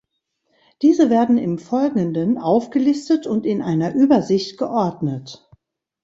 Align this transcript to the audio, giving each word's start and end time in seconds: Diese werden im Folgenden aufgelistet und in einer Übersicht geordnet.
Diese 0.81 1.11
werden 1.11 1.37
im 1.37 1.59
Folgenden 1.59 2.39
aufgelistet 2.39 3.27
und 3.27 3.45
in 3.45 3.61
einer 3.61 3.93
Übersicht 3.93 4.57
geordnet. 4.57 5.47